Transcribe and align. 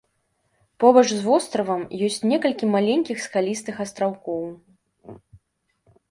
Побач 0.83 1.03
з 1.09 1.17
востравам 1.27 1.81
ёсць 2.07 2.17
некалькі 2.31 2.65
маленькіх 2.75 3.17
скалістых 3.25 3.75
астраўкоў. 3.85 4.41